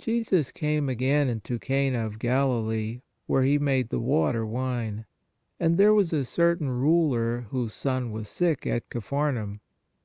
[0.00, 5.04] 46 53." Jesus came again into Cana of Galilee where He made the water wine.
[5.60, 9.60] And there was a certain ruler whose son was sick at Capharnaum.